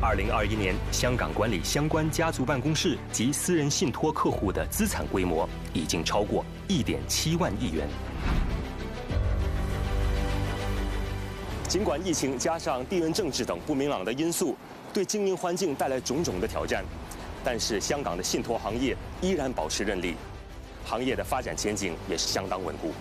[0.00, 7.88] 二零二一年，香港管理相关家族办公室及私人信托客户的资产规模已经超过一点七万亿元。
[11.66, 14.56] 尽管疫情加上地缘政治等不明朗的因素，
[14.94, 16.84] 对经营环境带来种种的挑战，
[17.42, 20.14] 但是香港的信托行业依然保持韧力，
[20.84, 22.92] 行业的发展前景也是相当稳固。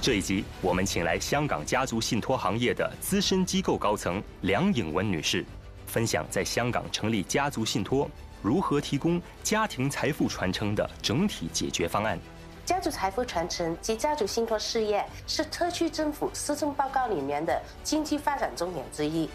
[0.00, 5.44] 这一集，我们请来香港家族信托行业的资深机构高层梁颖文女士，
[5.86, 8.08] 分享在香港成立家族信托
[8.40, 12.18] 如何提供家庭财富传承的整体解决方案。
[12.64, 19.28] 家族财富传承及家族信托事业是特区政府施政报告里面的经济发展重点之一。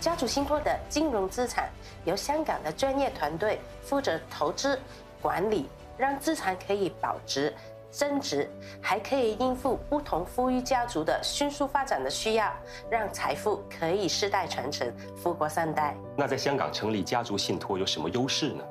[0.00, 1.68] 家族信托的金融资产
[2.04, 4.80] 由香港的专业团队负责投资
[5.20, 7.54] 管理，让资产可以保值。
[7.90, 8.48] 增值
[8.80, 12.52] 还可以应付不同富裕家族的迅速发展的需要，
[12.90, 15.96] 让财富可以世代传承、富国三代。
[16.16, 18.64] 那在香港成立家族信托有什么优势呢？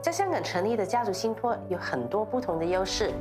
[0.00, 3.12] 在香港成立的家族信托有很多不同的优势。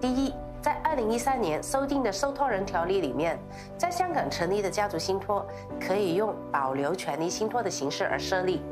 [0.00, 3.38] 第一，在二零一三年修订的受托人条例里面，
[3.76, 5.46] 在香港成立的家族信托
[5.78, 8.62] 可以用保留权利信托的形式而设立。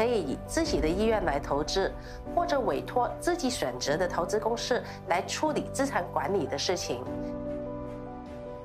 [0.00, 1.92] 可以以自己的意愿来投资，
[2.34, 7.04] 或者委托自己选择的投资公司来处理资产管理的事情。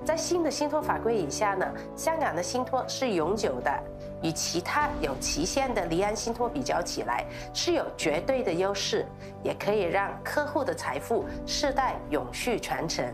[0.06, 3.84] 在新的信托法规以下呢，香港的信托是永久的，
[4.24, 9.06] 与其他有期限的离岸信托比较起来，是有绝对的优势，
[9.44, 13.06] 也可以让客户的财富世代永续传承。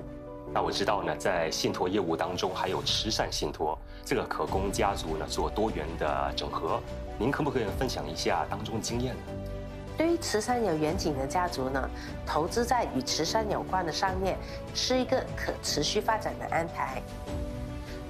[0.54, 6.82] 那我知道呢，在信托业务当中还有慈善信托，这个可供家族呢做多元的整合。
[7.18, 9.22] 您可不可以分享一下当中的经验呢？
[9.98, 11.90] 对于慈善有远景的家族呢，
[12.26, 14.36] 投资在与慈善有关的商业
[14.74, 17.02] 是一个可持续发展的安排。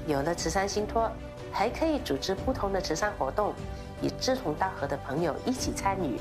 [0.08, 1.12] 有了慈善信托，
[1.52, 3.54] 还可以组织不同的慈善活动，
[4.02, 6.20] 与志同道合的朋友一起参与。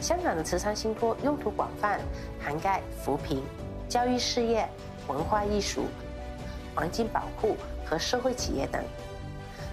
[0.00, 2.00] 香港的慈善信托用途广泛，
[2.40, 3.42] 涵盖扶贫、
[3.88, 4.68] 教育事业、
[5.08, 5.86] 文化艺术、
[6.74, 8.82] 环境保护和社会企业等。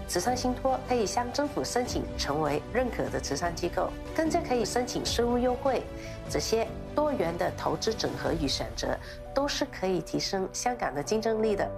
[0.07, 5.83] 慈善信托可以向政府申请成为认可的慈善机构，更加可以申请税务优惠。
[6.27, 8.97] 这些多元的投资整合与选择，
[9.35, 11.69] 都是可以提升香港的竞争力的。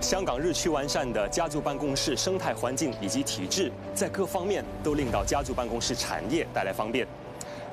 [0.00, 7.06] 香港日趋完善的家族办公室生态环境以及体制，在各方面都令到家族办公室产业带来方便。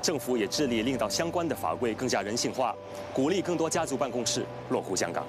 [0.00, 2.74] 政府也致力令到相关的法规更加人性化，
[3.12, 5.24] 鼓励更多家族办公室落户香港。